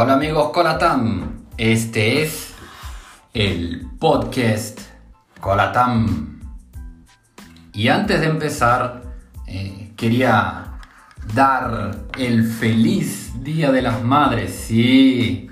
[0.00, 2.54] Hola amigos Colatam, este es
[3.34, 4.78] el podcast
[5.40, 6.38] Colatam.
[7.72, 9.02] Y antes de empezar,
[9.48, 10.78] eh, quería
[11.34, 15.50] dar el feliz Día de las Madres, sí,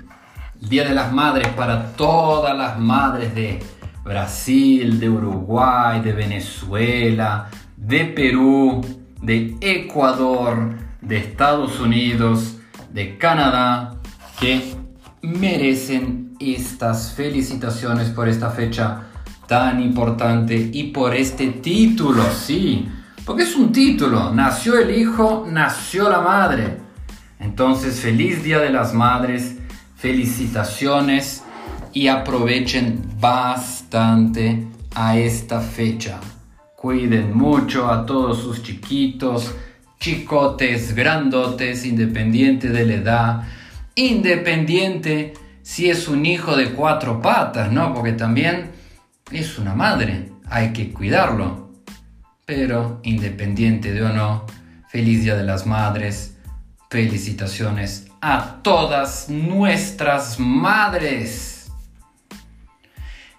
[0.61, 3.59] Día de las Madres para todas las madres de
[4.05, 8.79] Brasil, de Uruguay, de Venezuela, de Perú,
[9.21, 12.53] de Ecuador, de Estados Unidos,
[12.93, 13.96] de Canadá,
[14.39, 14.75] que
[15.21, 19.03] merecen estas felicitaciones por esta fecha
[19.47, 22.87] tan importante y por este título, sí,
[23.25, 26.77] porque es un título, nació el hijo, nació la madre.
[27.39, 29.57] Entonces, feliz Día de las Madres,
[29.95, 31.43] felicitaciones
[31.93, 36.19] y aprovechen bastante a esta fecha.
[36.75, 39.53] Cuiden mucho a todos sus chiquitos,
[39.99, 43.43] chicotes, grandotes, independiente de la edad
[43.97, 47.93] independiente si es un hijo de cuatro patas, ¿no?
[47.93, 48.71] Porque también
[49.31, 51.73] es una madre, hay que cuidarlo.
[52.45, 54.45] Pero independiente de o no,
[54.87, 56.37] feliz Día de las Madres,
[56.89, 61.69] felicitaciones a todas nuestras madres.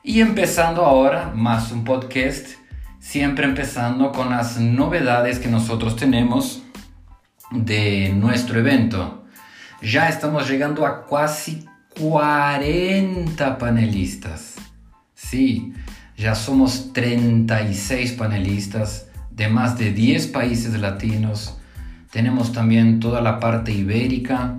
[0.02, 2.48] Y empezando ahora, más un podcast,
[2.98, 6.62] siempre empezando con las novedades que nosotros tenemos
[7.52, 9.17] de nuestro evento
[9.82, 11.66] ya estamos llegando a casi
[11.98, 14.56] 40 panelistas.
[15.14, 15.72] Sí,
[16.16, 21.58] ya somos 36 panelistas de más de 10 países latinos.
[22.10, 24.56] Tenemos también toda la parte ibérica.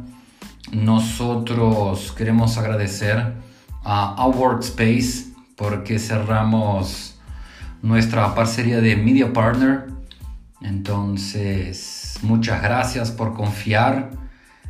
[0.72, 3.34] Nosotros queremos agradecer
[3.84, 7.20] a Our Space porque cerramos
[7.82, 9.88] nuestra parcería de Media Partner.
[10.62, 14.12] Entonces, muchas gracias por confiar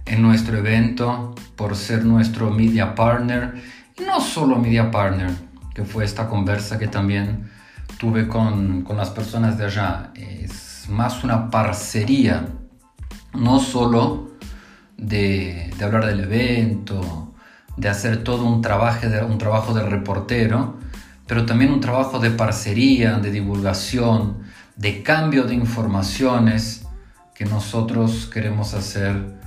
[0.10, 3.62] en nuestro evento por ser nuestro media partner.
[4.06, 5.32] No solo media partner,
[5.74, 7.50] que fue esta conversa que también
[8.00, 10.12] tuve con, con las personas de allá.
[10.16, 12.48] Es más una parcería,
[13.34, 14.32] no solo
[14.98, 17.34] de, de hablar del evento,
[17.78, 20.78] de hacer todo un trabajo de, un trabajo de reportero,
[21.28, 24.40] pero también un trabajo de parcería, de divulgación,
[24.76, 26.88] de cambio de informaciones
[27.36, 29.39] que nosotros queremos hacer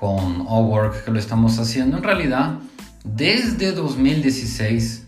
[0.00, 1.98] con Work que lo estamos haciendo.
[1.98, 2.58] En realidad
[3.04, 5.06] desde 2016,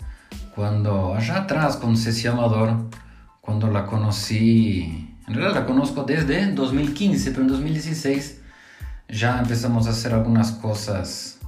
[0.55, 2.91] cuando allá atrás con Ceci Amador,
[3.41, 8.41] cuando la conocí, en realidad la conozco desde 2015, pero en 2016
[9.09, 11.39] ya empezamos a hacer algunas cosas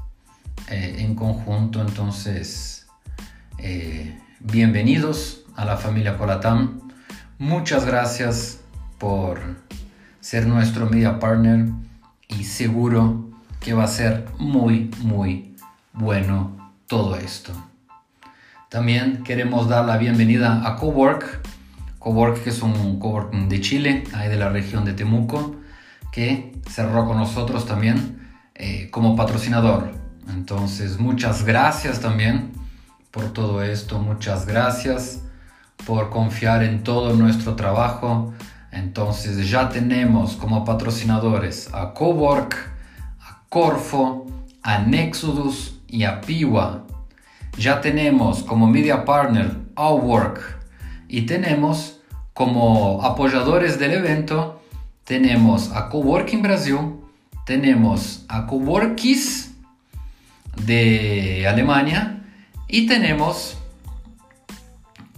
[0.70, 2.86] eh, en conjunto, entonces
[3.58, 6.80] eh, bienvenidos a la familia Colatam,
[7.38, 8.60] muchas gracias
[8.98, 9.40] por
[10.20, 11.66] ser nuestro media partner
[12.28, 13.23] y seguro
[13.64, 15.56] que va a ser muy, muy
[15.94, 17.52] bueno todo esto.
[18.68, 21.40] También queremos dar la bienvenida a Cowork,
[21.98, 25.56] Cowork que es un cowork de Chile, ahí de la región de Temuco,
[26.12, 28.18] que cerró con nosotros también
[28.54, 29.92] eh, como patrocinador.
[30.28, 32.52] Entonces, muchas gracias también
[33.10, 35.22] por todo esto, muchas gracias
[35.86, 38.34] por confiar en todo nuestro trabajo.
[38.72, 42.73] Entonces, ya tenemos como patrocinadores a Cowork,
[43.54, 44.26] Corfo,
[44.64, 46.82] a Nexodus y a Piwa.
[47.56, 50.40] Ya tenemos como media partner Outwork
[51.06, 52.00] y tenemos
[52.32, 54.60] como apoyadores del evento
[55.04, 56.96] tenemos a Coworking Brasil,
[57.46, 59.54] tenemos a Coworkis
[60.66, 62.24] de Alemania
[62.66, 63.56] y tenemos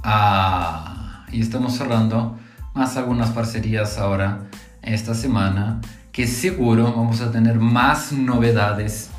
[0.03, 2.39] a y estamos cerrando
[2.75, 4.51] más algunas parcerías ahora
[4.83, 5.81] esta semana
[6.17, 9.11] que seguro vamos a tener más novedades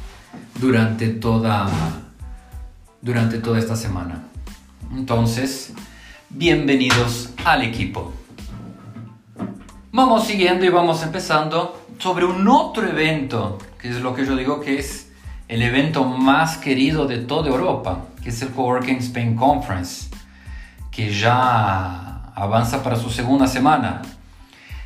[0.59, 1.69] durante toda,
[3.03, 4.24] durante toda esta semana.
[4.96, 5.74] Entonces,
[6.28, 8.13] bienvenidos al equipo.
[9.92, 14.60] Vamos siguiendo y vamos empezando sobre un otro evento, que es lo que yo digo
[14.60, 15.12] que es
[15.50, 20.10] el evento más querido de toda Europa, que es el Coworking Spain Conference,
[20.89, 24.01] que ya avanza para su segunda semana.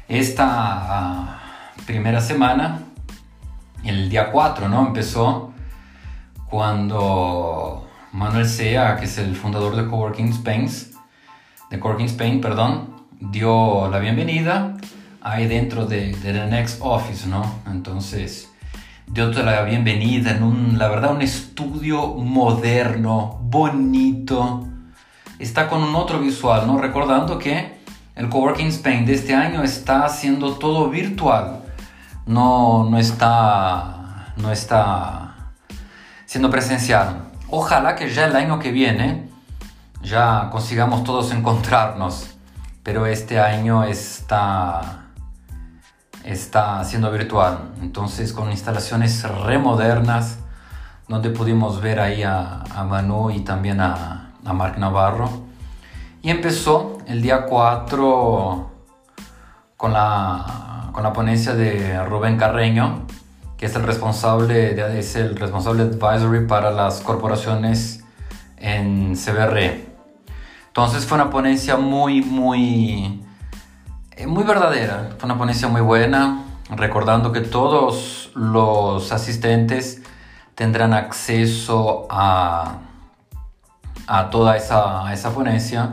[0.09, 1.40] Esta
[1.85, 2.79] primera semana,
[3.83, 4.87] el día 4, ¿no?
[4.87, 5.53] Empezó
[6.49, 10.69] cuando Manuel Sea, que es el fundador de Coworking Spain,
[11.69, 14.77] de Coworking Spain, perdón, dio la bienvenida
[15.21, 17.43] ahí dentro de, de The Next Office, ¿no?
[17.69, 18.51] Entonces,
[19.07, 24.67] dio la bienvenida en un, la verdad, un estudio moderno, bonito.
[25.39, 26.77] Está con un otro visual, ¿no?
[26.77, 27.79] Recordando que
[28.15, 31.60] el Coworking Spain de este año está haciendo todo virtual
[32.25, 35.35] no, no está, no está
[36.25, 37.31] siendo presencial.
[37.49, 39.29] Ojalá que ya el año que viene
[40.01, 42.31] ya consigamos todos encontrarnos,
[42.83, 45.09] pero este año está,
[46.23, 50.39] está siendo virtual, entonces con instalaciones remodernas,
[51.07, 55.29] donde pudimos ver ahí a, a Manu y también a, a Mark Navarro.
[56.21, 58.70] Y empezó el día 4
[59.81, 63.07] con la, con la ponencia de Rubén Carreño,
[63.57, 68.03] que es el responsable, de, es el responsable advisory para las corporaciones
[68.57, 69.87] en CBR.
[70.67, 73.23] Entonces fue una ponencia muy, muy,
[74.11, 80.03] eh, muy verdadera, fue una ponencia muy buena, recordando que todos los asistentes
[80.53, 82.81] tendrán acceso a,
[84.05, 85.89] a toda esa, esa ponencia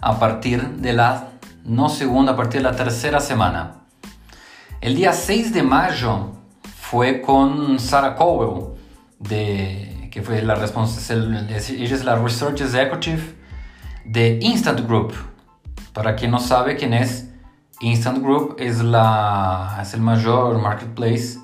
[0.00, 1.28] a partir de la,
[1.66, 3.82] no segunda, a partir de la tercera semana.
[4.80, 6.32] El día 6 de mayo
[6.78, 8.76] fue con Sarah Cowell,
[9.18, 13.34] de, que fue la responsable, ella es la Research Executive
[14.04, 15.12] de Instant Group.
[15.92, 17.30] Para quien no sabe quién es,
[17.80, 21.38] Instant Group es, la, es el mayor marketplace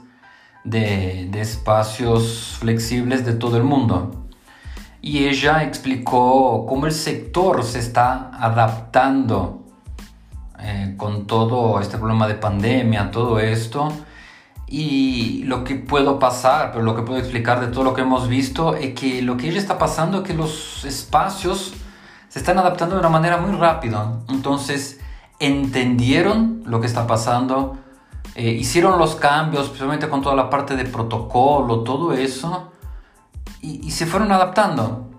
[0.63, 4.29] de, de espacios flexibles de todo el mundo.
[5.01, 9.62] Y ella explicó cómo el sector se está adaptando
[10.63, 13.93] eh, con todo este problema de pandemia, todo esto
[14.73, 18.27] y lo que puedo pasar, pero lo que puedo explicar de todo lo que hemos
[18.27, 21.75] visto es que lo que ella está pasando es que los espacios
[22.31, 24.21] se están adaptando de una manera muy rápida.
[24.31, 24.99] Entonces
[25.39, 27.77] entendieron lo que está pasando,
[28.35, 32.73] eh, hicieron los cambios, especialmente con toda la parte de protocolo, todo eso,
[33.61, 35.11] y, se fueron adaptando.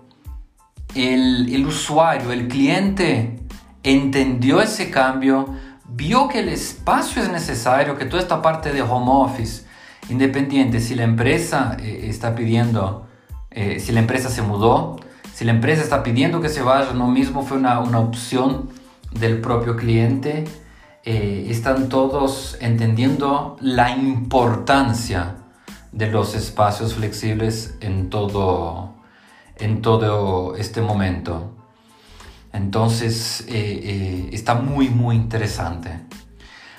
[0.96, 3.43] El usuario, el cliente,
[3.84, 5.46] entendió ese cambio,
[5.88, 9.64] vio que el espacio es necesario, que toda esta parte de home office,
[10.08, 13.06] independiente, si la empresa eh, está pidiendo,
[13.50, 14.96] eh, si la empresa se mudó,
[15.32, 18.70] si la empresa está pidiendo que se vaya, no mismo fue una, una opción
[19.12, 20.44] del propio cliente,
[21.04, 25.36] eh, están todos entendiendo la importancia
[25.92, 28.94] de los espacios flexibles en todo,
[29.56, 31.53] en todo este momento.
[32.54, 36.06] Entonces eh, eh, está muy, muy interesante.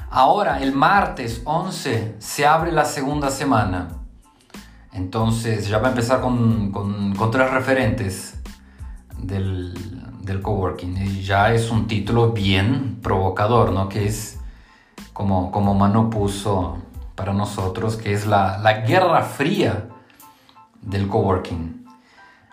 [0.10, 3.90] Ahora, el martes 11 se abre la segunda semana.
[4.94, 8.40] Entonces ya va a empezar con, con, tres referentes
[9.18, 9.74] del,
[10.22, 10.96] del, coworking.
[10.96, 13.90] Y ya es un título bien provocador, ¿no?
[13.90, 14.40] Que es
[15.12, 16.78] como, como Mano puso
[17.16, 19.90] para nosotros, que es la, la guerra fría
[20.82, 21.85] del coworking.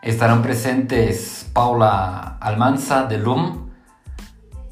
[0.02, 3.70] Estarán presentes Paula Almanza de LUM,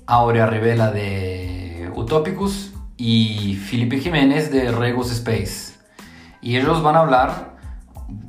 [0.05, 5.79] Aurea Rivela de Utopicus y Felipe Jiménez de Regus Space.
[6.43, 7.57] Y ellos van a hablar,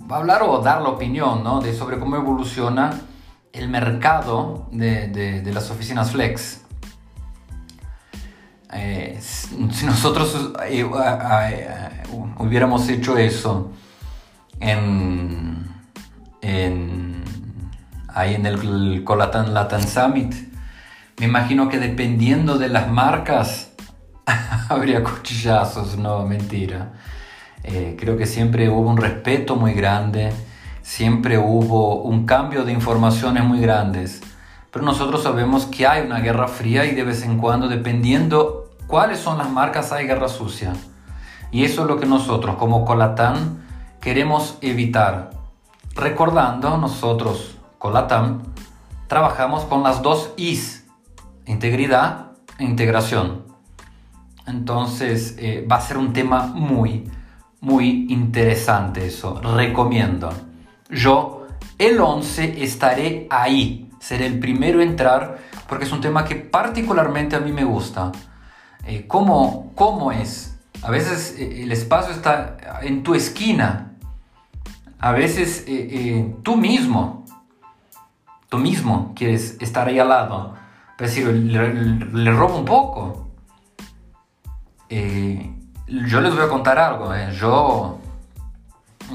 [0.09, 1.59] va a hablar o dar la opinión ¿no?
[1.59, 2.91] de sobre cómo evoluciona
[3.51, 6.61] el mercado de, de, las oficinas flex.
[8.73, 11.89] Eh, si nosotros eh, eh,
[12.37, 13.71] hubiéramos hecho eso
[14.59, 15.70] en
[16.41, 17.23] en,
[18.07, 20.33] ahí en el Colatan Latin Summit.
[21.19, 23.71] Me imagino que dependiendo de las marcas
[24.69, 26.93] habría cuchillazos, no, mentira.
[27.63, 30.31] Eh, creo que siempre hubo un respeto muy grande,
[30.81, 34.21] siempre hubo un cambio de informaciones muy grandes.
[34.71, 39.19] Pero nosotros sabemos que hay una guerra fría y de vez en cuando, dependiendo cuáles
[39.19, 40.73] son las marcas, hay guerra sucia.
[41.51, 43.61] Y eso es lo que nosotros como Colatán
[43.99, 45.40] queremos evitar.
[45.95, 48.43] Recordando, nosotros con la TAM
[49.07, 50.87] trabajamos con las dos Is,
[51.45, 53.43] integridad e integración.
[54.47, 57.11] Entonces eh, va a ser un tema muy,
[57.59, 59.41] muy interesante eso.
[59.41, 60.29] Recomiendo.
[60.89, 61.45] Yo
[61.77, 63.89] el 11 estaré ahí.
[63.99, 68.13] Seré el primero en entrar porque es un tema que particularmente a mí me gusta.
[68.85, 70.57] Eh, ¿cómo, ¿Cómo es?
[70.83, 73.90] A veces eh, el espacio está en tu esquina
[75.01, 77.25] a veces eh, eh, tú mismo,
[78.49, 80.53] tú mismo quieres estar ahí al lado,
[80.95, 83.27] pero si le, robo un poco.
[84.89, 85.55] Eh,
[85.87, 87.99] yo les voy a contar algo, yo,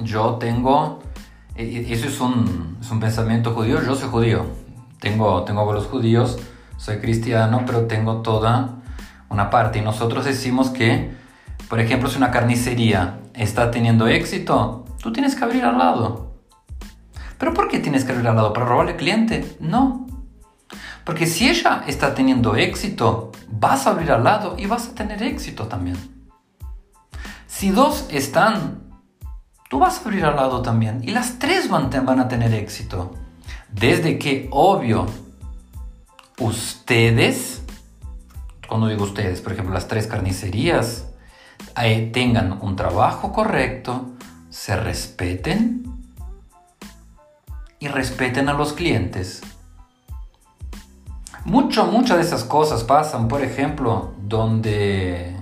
[0.02, 0.98] yo tengo,
[1.54, 4.46] eso es un, es un, pensamiento judío, yo soy judío,
[4.98, 6.38] tengo, tengo abuelos judíos,
[6.78, 8.76] soy cristiano, pero tengo toda
[9.28, 9.78] una parte.
[9.78, 11.14] Y nosotros decimos que,
[11.68, 16.34] por ejemplo, si una carnicería está teniendo éxito, Tú tienes que abrir al lado.
[17.38, 18.52] ¿Pero por qué tienes que abrir al lado?
[18.52, 19.56] ¿Para robarle cliente?
[19.60, 20.06] No.
[21.04, 25.22] Porque si ella está teniendo éxito, vas a abrir al lado y vas a tener
[25.22, 25.96] éxito también.
[27.46, 28.86] Si dos están
[29.68, 31.00] tú vas a abrir al lado también.
[31.02, 33.14] Y las tres van, a tener éxito.
[33.70, 35.06] Desde que, obvio,
[36.38, 37.62] ustedes,
[38.68, 41.08] cuando digo ustedes, por ejemplo, las tres carnicerías,
[41.82, 44.15] eh, tengan un trabajo correcto,
[44.56, 45.84] se respeten
[47.78, 49.42] y respeten a los clientes.
[51.44, 55.36] Mucho, muchas de esas cosas pasan, por ejemplo, donde,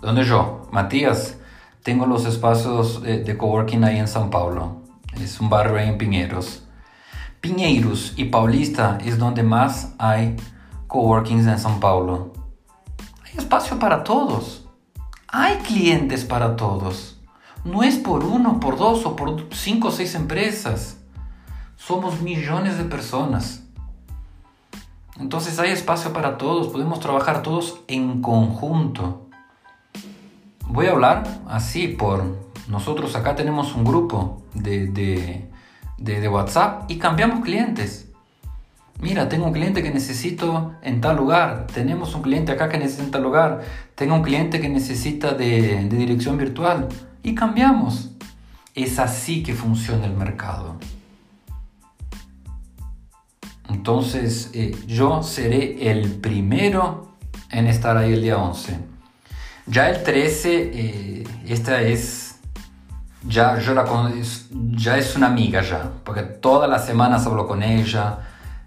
[0.00, 1.36] donde yo, Matías,
[1.82, 4.80] tengo los espacios de, coworking ahí en San Paulo.
[5.20, 6.64] Es un barrio ahí en Piñeros.
[7.42, 10.34] Piñeiros y Paulista es donde más hay
[10.86, 12.32] coworkings en San Paulo.
[13.22, 14.66] Hay espacio para todos.
[15.28, 17.15] Hay clientes para todos.
[17.66, 20.98] No es por uno, por dos o por cinco o seis empresas.
[21.76, 23.64] Somos millones de personas.
[25.18, 29.26] Entonces hay espacio para todos, podemos trabajar todos en conjunto.
[30.68, 32.46] Voy a hablar así por...
[32.68, 34.86] Nosotros acá tenemos un grupo de,
[35.98, 38.12] de, WhatsApp y cambiamos clientes.
[39.00, 41.66] Mira, tengo un cliente que necesito en tal lugar.
[41.72, 43.62] Tenemos un cliente acá que necesita en tal lugar.
[43.96, 46.88] Tengo un cliente que necesita de, de dirección virtual.
[47.26, 48.10] Y cambiamos.
[48.72, 50.76] Es así que funciona el mercado.
[53.68, 57.16] Entonces eh, yo seré el primero
[57.50, 58.78] en estar ahí el día 11.
[59.66, 62.38] Ya el 13, eh, esta es,
[63.24, 63.84] ya, yo la,
[64.76, 68.20] ya es una amiga ya, porque todas las semanas hablo con ella,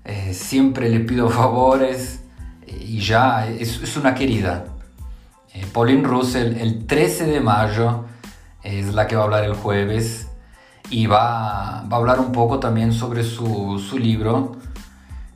[0.04, 2.26] eh, siempre le pido favores
[2.68, 4.66] y ya es, es una querida.
[5.72, 8.09] Pauline Russell, el 13 de mayo,
[8.64, 10.28] es la que va a hablar el jueves
[10.90, 14.58] y va, va a hablar un poco también sobre su, su libro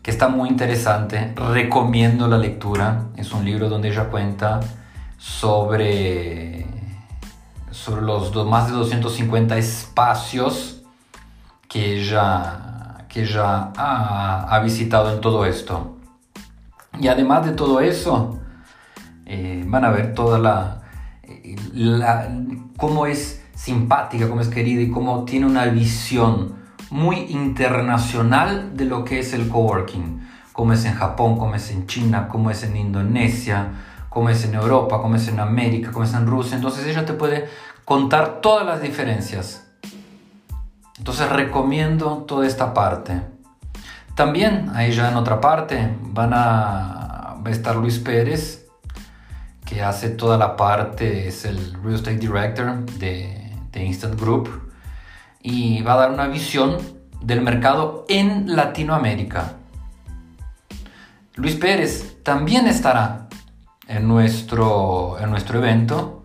[0.03, 1.33] que está muy interesante.
[1.35, 3.05] Recomiendo la lectura.
[3.15, 4.59] Es un libro donde ella cuenta
[5.17, 6.67] sobre,
[7.71, 10.81] sobre los más de 250 espacios
[11.69, 15.95] que ella, que ella ha, visitado en todo esto.
[16.99, 18.39] Y además de todo eso,
[19.25, 20.81] eh, van a ver toda la,
[22.83, 26.55] cómo es simpática, cómo es querida y cómo tiene una visión
[26.89, 31.87] muy internacional de lo que es el coworking, como es en Japón, como es en
[31.87, 33.69] China, como es en Indonesia,
[34.09, 36.57] como es en Europa, como es en América, como es en Rusia.
[36.57, 37.47] Entonces ella te puede
[37.85, 39.65] contar todas las diferencias.
[40.97, 43.21] Entonces recomiendo toda esta parte.
[44.13, 48.62] También ahí ya en otra parte van va a estar Luis Pérez,
[49.73, 54.71] que hace toda la parte, es el Real Estate Director de, de Instant Group
[55.41, 56.77] y va a dar una visión
[57.21, 59.53] del mercado en Latinoamérica.
[61.35, 63.27] Luis Pérez también estará
[63.87, 66.23] en nuestro, en nuestro evento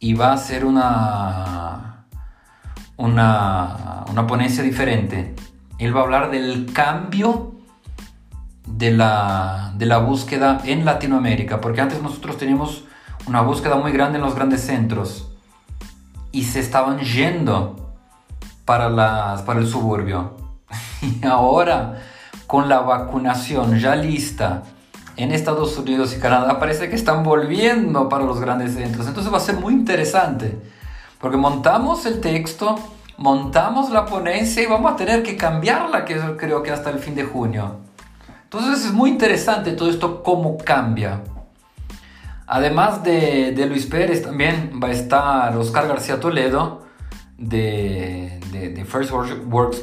[0.00, 2.04] y va a hacer una,
[2.96, 5.36] una, una ponencia diferente.
[5.78, 7.55] Él va a hablar del cambio
[8.66, 12.84] de la, de la búsqueda en Latinoamérica, porque antes nosotros teníamos
[13.26, 15.30] una búsqueda muy grande en los grandes centros
[16.32, 17.94] y se estaban yendo
[18.64, 20.36] para, las, para el suburbio.
[21.02, 22.02] Y ahora,
[22.46, 24.62] con la vacunación ya lista
[25.16, 29.06] en Estados Unidos y Canadá, parece que están volviendo para los grandes centros.
[29.06, 30.58] Entonces va a ser muy interesante,
[31.20, 32.76] porque montamos el texto,
[33.18, 37.14] montamos la ponencia y vamos a tener que cambiarla, que creo que hasta el fin
[37.14, 37.86] de junio.
[38.46, 41.22] Entonces es muy interesante todo esto, cómo cambia.
[42.46, 46.86] Además de, de Luis Pérez, también va a estar Oscar García Toledo,
[47.38, 49.82] de, de, First Works,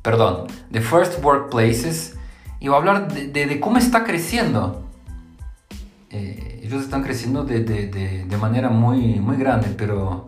[0.00, 2.16] perdón, de First Workplaces
[2.60, 4.88] y voy a hablar de, de cómo está creciendo.
[6.10, 10.26] Eh, ellos están creciendo de, manera muy, muy grande, pero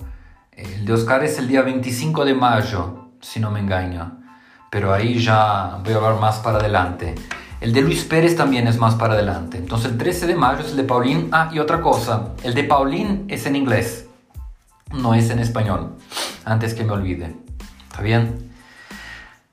[0.52, 4.20] el de Oscar es el día 25 de mayo, si no me engaño.
[4.70, 7.14] Pero ahí ya voy a hablar más para adelante.
[7.64, 9.56] El de Luis Pérez también es más para adelante.
[9.56, 11.30] Entonces el 13 de mayo es el de Paulín.
[11.32, 14.06] Ah, y otra cosa, el de Paulín es en inglés,
[14.92, 15.94] no es en español
[16.44, 17.34] antes que me olvide.
[17.90, 18.52] ¿Está bien?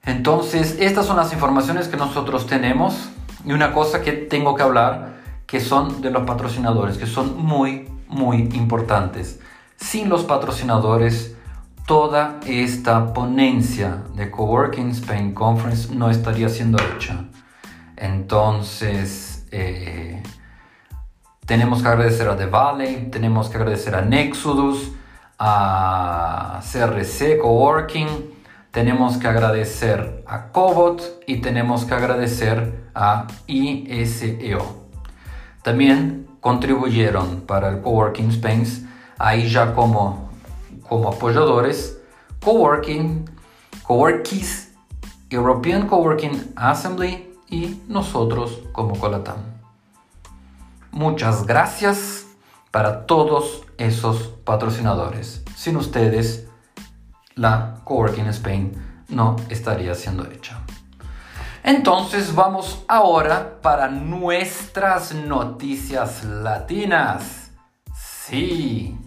[0.04, 3.12] Entonces, estas son las informaciones que nosotros tenemos.
[3.46, 5.14] Y una cosa que tengo que hablar,
[5.48, 9.40] que son de los patrocinadores, que son muy, muy importantes.
[9.78, 11.38] Sin los patrocinadores,
[11.88, 17.24] toda esta ponencia de Coworking Spain Conference no estaría siendo hecha.
[18.02, 20.24] Entonces, eh,
[21.46, 24.92] tenemos que agradecer a The Valley, tenemos que agradecer a Nexudus,
[25.38, 28.34] a CRC Coworking,
[28.72, 34.88] tenemos que agradecer a Cobot y tenemos que agradecer a ISEO.
[35.62, 38.84] También contribuyeron para el Coworking Space,
[39.20, 40.32] ahí ya como,
[40.90, 42.00] como apoyadores,
[42.44, 43.30] Coworking,
[43.84, 44.74] Coworkies,
[45.30, 49.38] European Coworking Assembly y nosotros como Colatam.
[50.90, 52.26] Muchas gracias
[52.72, 55.44] para todos esos patrocinadores.
[55.56, 56.48] Sin ustedes,
[57.36, 58.74] la Coworking Spain
[59.10, 60.62] no estaría siendo hecha.
[61.64, 67.52] Entonces vamos ahora para nuestras noticias latinas.
[67.94, 68.98] Sí.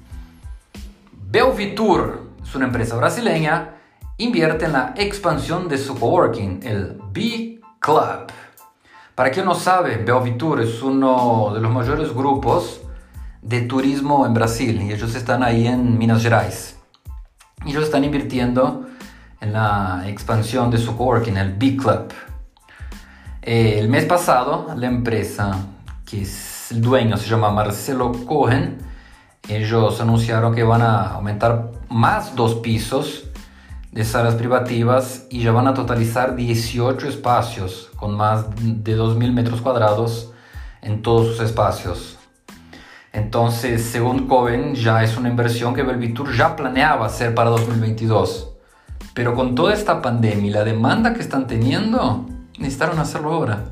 [1.12, 3.74] Belvitur es una empresa brasileña,
[4.18, 7.53] invierte en la expansión de su coworking, el B
[7.84, 8.32] Club.
[9.14, 12.80] Para quien no sabe, Belvitur es uno de los mayores grupos
[13.42, 16.78] de turismo en Brasil y ellos están ahí en Minas Gerais.
[17.66, 18.86] Ellos están invirtiendo
[19.38, 22.10] en la expansión de su coworking, el B Club.
[23.42, 25.54] Eh, el mes pasado, la empresa,
[26.06, 28.78] que es el dueño se llama Marcelo Cohen,
[29.46, 33.24] ellos anunciaron que van a aumentar más dos pisos
[33.94, 39.60] de salas privativas y ya van a totalizar 18 espacios con más de 2.000 metros
[39.60, 40.32] cuadrados
[40.82, 42.18] en todos sus espacios.
[43.12, 48.50] Entonces, según Cohen, ya es una inversión que Belvitur ya planeaba hacer para 2022.
[49.14, 52.26] Pero con toda esta pandemia y la demanda que están teniendo,
[52.58, 53.62] necesitaron hacerlo ahora.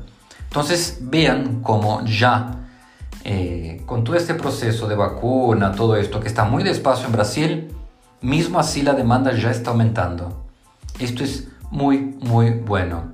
[0.47, 2.69] Entonces vean cómo ya
[3.25, 7.75] eh, con todo este proceso de vacuna, todo esto que está muy despacio en Brasil,
[8.23, 10.45] mismo así la demanda ya está aumentando.
[10.97, 13.11] Esto es muy, muy bueno.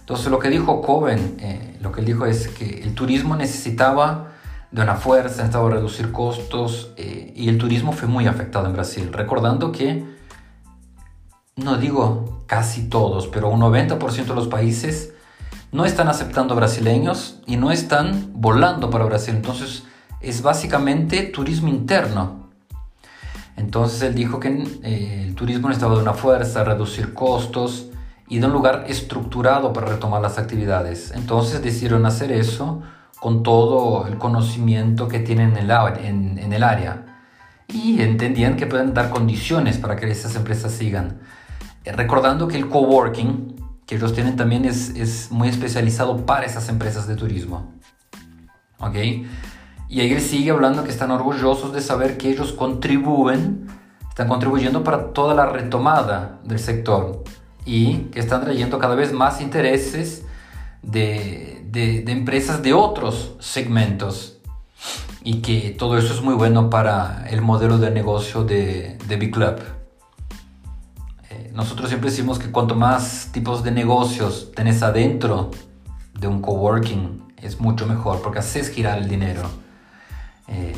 [0.00, 4.32] Entonces lo que dijo Coven, eh, lo que él dijo es que el turismo necesitaba
[4.70, 9.12] de una fuerza, necesitaba reducir costos eh, y el turismo fue muy afectado en Brasil.
[9.12, 10.04] Recordando que
[11.56, 15.14] no digo casi todos, pero un 90% de los países
[15.72, 19.34] no están aceptando brasileños y no están volando para Brasil.
[19.34, 19.84] Entonces
[20.20, 22.43] es básicamente turismo interno.
[23.56, 24.48] Entonces él dijo que
[24.82, 27.86] eh, el turismo necesitaba de una fuerza, reducir costos
[28.28, 31.12] y de un lugar estructurado para retomar las actividades.
[31.14, 32.82] Entonces decidieron hacer eso
[33.20, 37.06] con todo el conocimiento que tienen en el, en el área
[37.68, 41.20] y entendían que pueden dar condiciones para que esas empresas sigan.
[41.84, 43.54] Eh, recordando que el coworking
[43.86, 47.72] que ellos tienen también es, es muy especializado para esas empresas de turismo.
[48.78, 48.96] ¿Ok?
[49.94, 53.68] Y ahí sigue hablando que están orgullosos de saber que ellos contribuyen,
[54.08, 57.22] están contribuyendo para toda la retomada del sector
[57.64, 60.24] y que están trayendo cada vez más intereses
[60.82, 64.38] de, de, de empresas de otros segmentos
[65.22, 69.32] y que todo eso es muy bueno para el modelo de negocio de, de Big
[69.32, 69.60] Club
[71.54, 75.52] nosotros siempre decimos que cuanto más tipos de negocios tenés adentro
[76.18, 79.63] de un coworking, es mucho mejor porque haces girar el dinero.
[80.48, 80.74] Eh,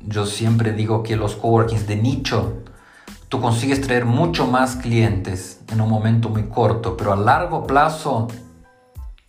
[0.00, 2.62] yo siempre digo que los coworkings de nicho,
[3.28, 8.28] tú consigues traer mucho más clientes en un momento muy corto, pero a largo plazo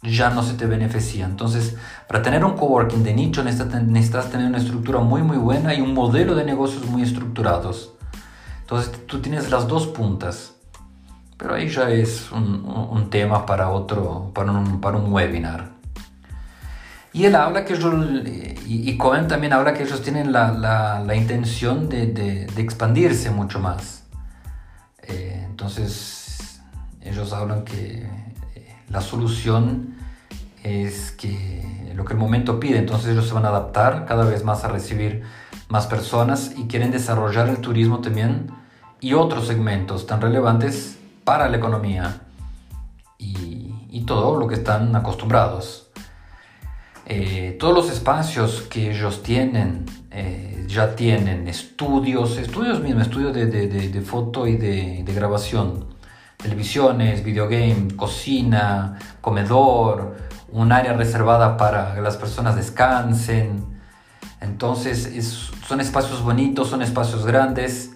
[0.03, 1.25] ya no se te beneficia.
[1.25, 1.75] Entonces,
[2.07, 5.93] para tener un coworking de nicho necesitas tener una estructura muy muy buena y un
[5.93, 7.93] modelo de negocios muy estructurados.
[8.61, 10.53] Entonces, tú tienes las dos puntas.
[11.37, 15.76] Pero ahí ya es un, tema para otro, para un, para un, webinar.
[17.17, 17.95] Y él habla que ellos,
[18.67, 23.31] y, Cohen también habla que ellos tienen la, la, la intención de, de, de, expandirse
[23.31, 24.03] mucho más.
[25.01, 26.61] Eh, entonces,
[27.01, 28.07] ellos hablan que
[28.53, 29.95] eh, la solución
[30.61, 34.43] es que lo que el momento pide, entonces ellos se van a adaptar cada vez
[34.43, 35.23] más a recibir
[35.69, 38.51] más personas y quieren desarrollar el turismo también
[39.01, 42.21] y otros segmentos tan relevantes para la economía
[43.17, 43.55] y,
[44.05, 45.86] todo lo que están acostumbrados.
[47.09, 53.45] Eh, todos los espacios que ellos tienen eh, ya tienen estudios, estudios mismos, estudios de,
[53.45, 55.85] de, foto y de, grabación,
[56.35, 60.17] televisiones, videogame, cocina, comedor,
[60.51, 63.63] un área reservada para que las personas descansen.
[64.41, 67.91] Entonces son espacios bonitos, son espacios grandes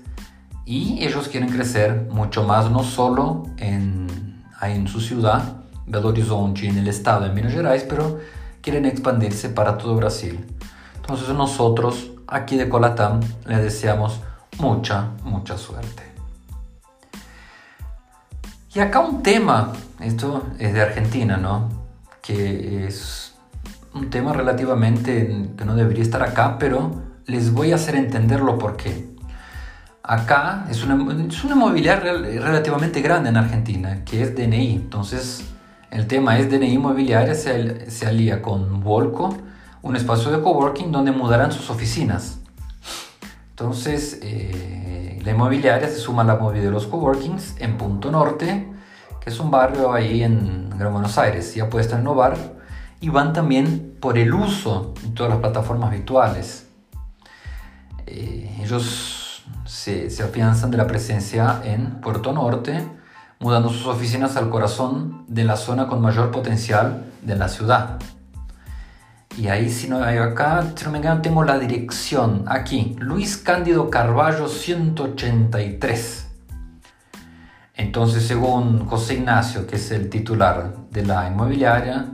[0.66, 6.78] y ellos quieren crecer mucho más, no solo en, en su ciudad, Belo Horizonte, en
[6.78, 8.22] el estado de Minas Gerais, pero
[8.62, 10.46] quieren expandirse para todo Brasil.
[10.96, 14.22] Entonces nosotros aquí de Colatam les deseamos
[14.60, 16.04] mucha, mucha suerte.
[18.74, 21.70] Y acá un tema, esto es de Argentina, ¿no?
[22.22, 23.34] Que es
[23.94, 28.78] un tema relativamente que no debería estar acá, pero les voy a hacer entenderlo por
[28.78, 29.10] qué.
[30.04, 30.96] Acá es una,
[31.28, 34.76] es una inmobiliaria relativamente grande en Argentina, que es DNI.
[34.76, 35.51] Entonces,
[35.92, 39.36] el tema es DNI Inmobiliaria se, se alía con Volco,
[39.82, 42.40] un espacio de coworking donde mudarán sus oficinas.
[43.50, 48.68] Entonces, eh, la inmobiliaria se suma a la movida de los coworkings en Punto Norte,
[49.20, 52.38] que es un barrio ahí en Gran Buenos Aires, ya puede estar en Novar,
[53.02, 56.68] y van también por el uso de todas las plataformas virtuales.
[58.08, 62.82] Eh, ellos se, se afianzan de la presencia en Puerto Norte,
[63.42, 68.00] mudando sus oficinas al corazón de la zona con mayor potencial de la ciudad.
[69.38, 73.90] Y ahí, si no acá, si no me engaño, tengo la dirección aquí, Luis Cándido
[73.90, 76.28] Carballo 183.
[77.76, 82.08] Entonces, según José Ignacio, que es el titular de la inmobiliaria,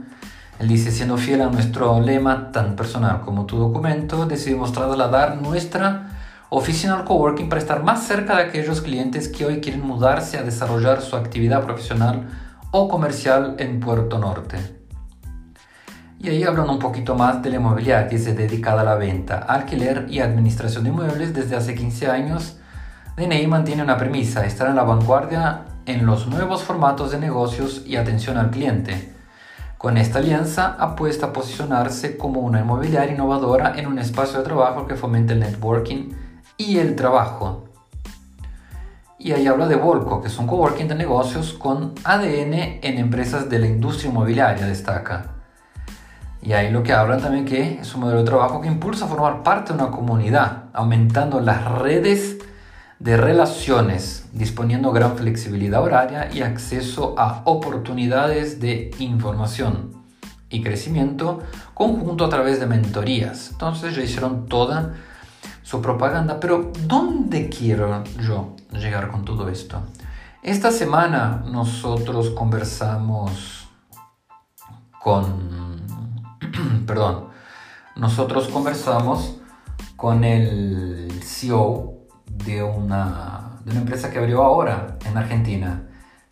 [0.58, 6.07] él dice, siendo fiel a nuestro lema, tan personal como tu documento, decidimos trasladar nuestra
[6.50, 11.02] oficina coworking para estar más cerca de aquellos clientes que hoy quieren mudarse a desarrollar
[11.02, 12.28] su actividad profesional
[12.70, 14.58] o comercial en Puerto Norte.
[16.20, 19.38] Y ahí hablan un poquito más de la inmobiliaria que se dedicada a la venta,
[19.38, 22.56] alquiler y administración de inmuebles desde hace 15 años.
[23.16, 27.96] DNI mantiene una premisa, estar en la vanguardia en los nuevos formatos de negocios y
[27.96, 29.14] atención al cliente.
[29.76, 34.86] Con esta alianza apuesta a posicionarse como una inmobiliaria innovadora en un espacio de trabajo
[34.88, 36.10] que fomente el networking
[36.58, 37.64] y el trabajo.
[39.18, 43.48] Y ahí habla de Volco, que es un coworking de negocios con ADN en empresas
[43.48, 45.34] de la industria inmobiliaria, destaca.
[46.42, 49.08] Y ahí lo que hablan también que es un modelo de trabajo que impulsa a
[49.08, 52.38] formar parte de una comunidad, aumentando las redes
[52.98, 59.92] de relaciones, disponiendo gran flexibilidad horaria y acceso a oportunidades de información
[60.50, 61.40] y crecimiento
[61.74, 63.50] conjunto a través de mentorías.
[63.52, 64.94] Entonces ya hicieron toda
[65.68, 69.82] su propaganda, pero ¿dónde quiero yo llegar con todo esto?
[70.42, 73.68] Esta semana nosotros conversamos
[74.98, 75.82] con
[76.86, 77.26] perdón,
[77.96, 79.40] nosotros conversamos
[79.94, 85.82] con el CEO de una, de una empresa que abrió ahora en Argentina,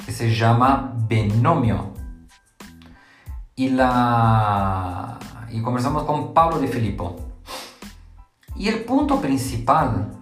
[0.02, 1.92] que se llama Benomio.
[3.54, 5.18] Y, la,
[5.50, 7.25] y conversamos con Pablo Di Filippo.
[8.58, 10.12] Y el punto principal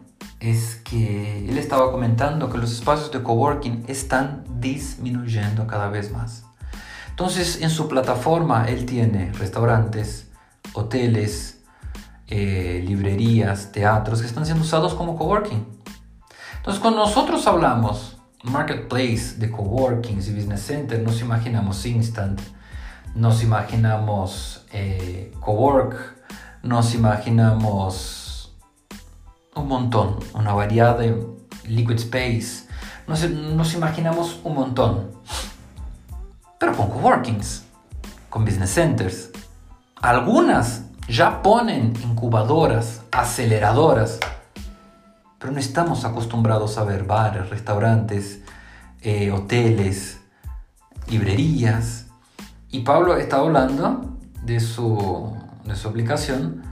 [0.41, 6.45] es que él estaba comentando que los espacios de coworking están disminuyendo cada vez más.
[7.11, 10.33] Entonces en su plataforma él tiene restaurantes,
[10.73, 11.63] hoteles,
[12.27, 15.65] eh, librerías, teatros que están siendo usados como coworking.
[16.57, 22.41] Entonces cuando nosotros hablamos marketplace de coworkings y business center, nos imaginamos instant,
[23.15, 25.95] nos imaginamos eh, cowork,
[26.63, 28.24] nos imaginamos
[29.55, 31.27] un montón, una variedad de
[31.67, 32.67] liquid space,
[33.07, 35.15] nos, imaginamos un montón
[36.59, 37.63] pero con coworkings,
[38.31, 39.31] con business centers.
[39.97, 44.19] Algunas ya ponen incubadoras, aceleradoras,
[45.39, 48.41] pero no estamos acostumbrados a ver bares, restaurantes,
[49.03, 50.21] eh, hoteles,
[51.09, 52.07] librerías.
[52.71, 56.63] Y Pablo está hablando de su, de su aplicación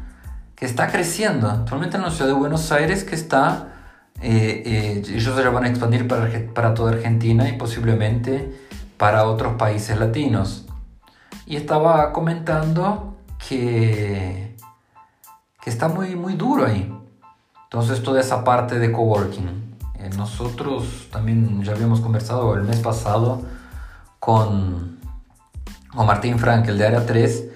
[0.62, 1.50] que está creciendo.
[1.50, 3.72] Actualmente en la ciudad de Buenos Aires que está,
[4.20, 8.56] eh, eh, ellos ya van a expandir para, para toda Argentina y posiblemente
[8.96, 10.68] para otros países latinos.
[11.46, 13.16] Y estaba comentando
[13.48, 14.56] que,
[15.60, 16.94] que está muy, muy duro ahí.
[17.64, 19.76] Entonces toda esa parte de coworking.
[19.98, 23.42] Eh, nosotros también ya habíamos conversado el mes pasado
[24.20, 25.00] con,
[25.92, 27.48] con Martín Frank, el de Área 3,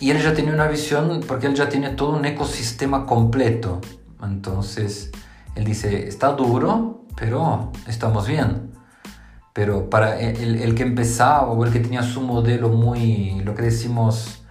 [0.00, 3.80] y él ya tiene una visión porque él ya tiene todo un ecosistema completo.
[4.22, 5.10] Entonces,
[5.54, 8.76] él dice, está duro, pero estamos bien
[9.56, 13.62] pero para el, el, que empezaba o el que tenía su modelo muy, lo que
[13.62, 14.44] decimos,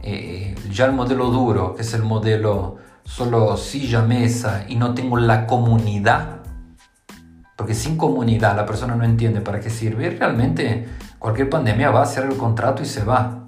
[0.00, 5.18] eh, ya el modelo duro, que es el modelo solo silla, mesa y no tengo
[5.18, 6.40] la comunidad,
[7.54, 12.04] porque sin comunidad la persona no entiende para qué sirve, realmente cualquier pandemia va a
[12.04, 13.45] hacer el contrato y se va.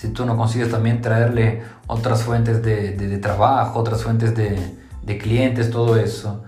[0.00, 5.98] Si tú no consigues también traerle otras fuentes de, trabajo, otras fuentes de, clientes, todo
[5.98, 6.42] eso.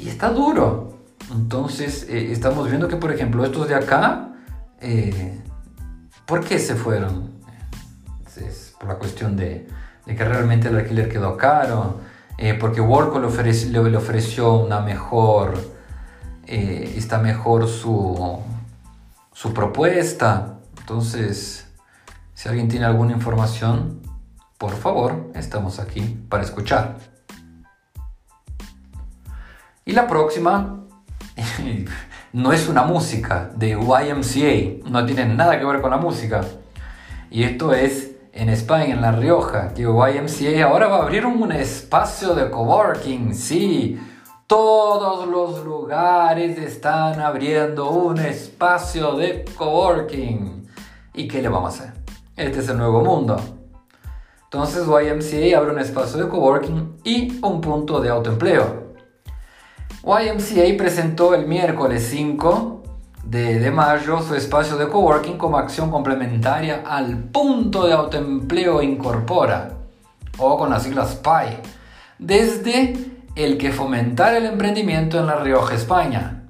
[0.00, 0.96] Y está duro,
[1.34, 4.30] entonces, eh, estamos viendo que, por ejemplo, estos de acá,
[4.80, 5.38] eh,
[6.24, 7.32] ¿por qué se fueron?
[8.40, 9.68] Es por la cuestión de,
[10.06, 12.00] que realmente el alquiler quedó caro,
[12.38, 15.58] eh, porque Worko le, le, ofreció una mejor,
[16.46, 18.38] está mejor su,
[19.34, 20.54] su propuesta.
[20.80, 21.61] Entonces,
[22.42, 24.02] si alguien tiene alguna información,
[24.58, 26.96] por favor, estamos aquí para escuchar.
[29.84, 30.80] Y la próxima
[32.32, 36.40] no es una música de YMCA, no tiene nada que ver con la música.
[37.30, 41.52] Y esto es en España, en La Rioja, que YMCA ahora va a abrir un
[41.52, 44.00] espacio de coworking, sí.
[44.48, 50.66] Todos los lugares están abriendo un espacio de coworking.
[51.14, 52.01] ¿Y qué le vamos a hacer?
[52.42, 53.40] Este es el nuevo mundo.
[54.42, 58.94] Entonces YMCA abre un espacio de coworking y un punto de autoempleo.
[60.02, 62.82] YMCA presentó el miércoles 5
[63.22, 69.74] de, mayo su espacio de coworking como acción complementaria al punto de autoempleo Incorpora,
[70.36, 71.58] o con las siglas PI,
[72.18, 72.96] desde
[73.36, 76.42] el que fomentar el emprendimiento en La Rioja, España.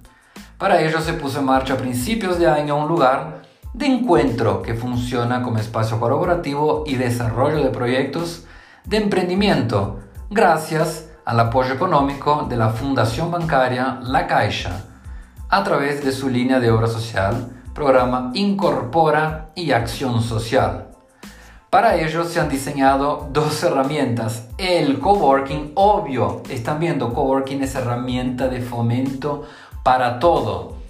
[0.57, 3.42] Para ello se puso en marcha a principios de año un lugar
[3.73, 8.45] de encuentro que funciona como espacio colaborativo y desarrollo de proyectos
[8.85, 14.85] de emprendimiento gracias al apoyo económico de la Fundación Bancaria La Caixa
[15.49, 20.89] a través de su línea de obra social, programa Incorpora y Acción Social.
[21.69, 24.49] Para ello se han diseñado dos herramientas.
[24.59, 29.45] El coworking, obvio, están viendo, coworking es herramienta de fomento
[29.83, 30.82] para todo,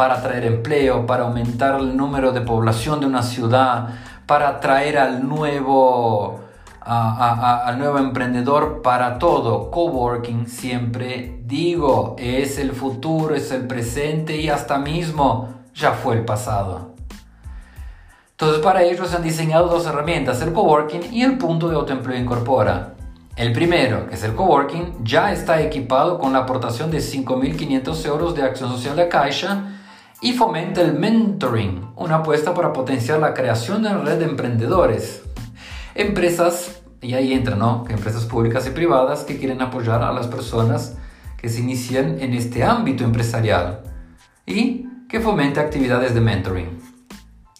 [0.00, 3.90] para atraer empleo, para aumentar el número de población de una ciudad,
[4.24, 6.40] para atraer al nuevo
[6.80, 9.70] al nuevo emprendedor para todo.
[9.70, 16.24] Coworking siempre digo, es el futuro, es el presente y hasta mismo ya fue el
[16.24, 16.94] pasado.
[18.30, 22.18] Entonces para ello se han diseñado dos herramientas, el coworking y el punto de autoempleo
[22.18, 22.94] incorpora.
[23.36, 28.34] El primero, que es el coworking, ya está equipado con la aportación de 5.500 euros
[28.34, 29.76] de acción social de Caixa
[30.20, 35.22] y fomenta el mentoring, una apuesta para potenciar la creación de una red de emprendedores.
[35.94, 37.84] Empresas y ahí entran, ¿no?
[37.88, 40.96] Empresas públicas y privadas que quieren apoyar a las personas
[41.38, 43.80] que se inician en este ámbito empresarial
[44.44, 46.80] y que fomente actividades de mentoring.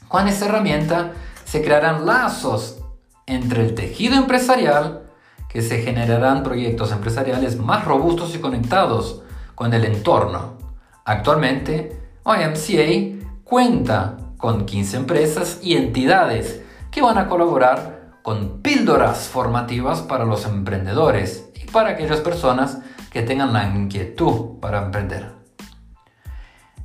[0.08, 1.12] Con esta herramienta
[1.44, 2.82] se crearán lazos
[3.26, 5.04] entre el tejido empresarial,
[5.48, 9.22] que se generarán proyectos empresariales más robustos y conectados
[9.54, 10.58] con el entorno.
[11.04, 20.02] Actualmente, OMCA cuenta con 15 empresas y entidades que van a colaborar con píldoras formativas
[20.02, 22.78] para los emprendedores y para aquellas personas
[23.10, 25.32] que tengan la inquietud para emprender.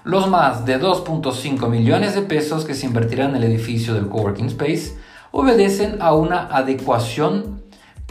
[0.03, 4.47] Los más de 2.5 millones de pesos que se invertirán en el edificio del Coworking
[4.47, 4.93] Space
[5.31, 7.61] obedecen a una adecuación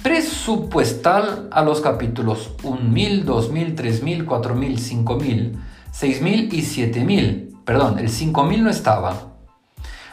[0.02, 5.58] presupuestal a los capítulos 1000, 2000, 3000, 4000, 5000,
[5.98, 7.56] 6000 y 7000.
[7.64, 9.36] Perdón, el 5000 no estaba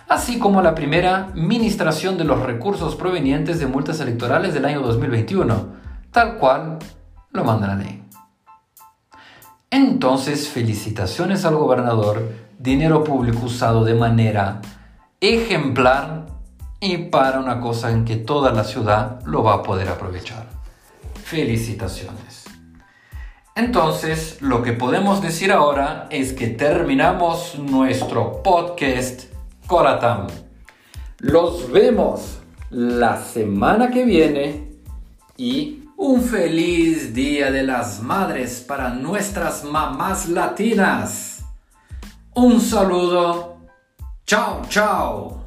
[0.08, 5.68] así como la primera ministración de los recursos provenientes de multas electorales del año 2021,
[6.12, 6.80] tal cual
[7.32, 8.04] lo manda la.
[9.72, 14.62] Entonces, felicitaciones al gobernador, dinero público usado de manera
[15.20, 16.28] ejemplar
[16.80, 20.46] y para una cosa en que toda la ciudad lo va a poder aprovechar.
[21.24, 22.43] Felicitaciones.
[23.56, 29.26] Entonces, lo que podemos decir ahora es que terminamos nuestro podcast
[29.68, 30.26] Coratam.
[31.20, 32.40] Los vemos
[32.72, 34.72] la semana que viene
[35.38, 41.46] y un feliz Día de las Madres para nuestras mamás latinas.
[42.34, 43.58] Un saludo.
[44.26, 45.43] Chao, chao.